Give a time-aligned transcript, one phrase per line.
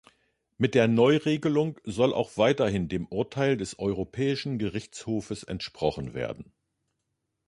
[0.57, 6.51] Mit der Neuregelung soll auch weiterhin dem Urteil des Europäischen Gerichtshofes entsprochen werden.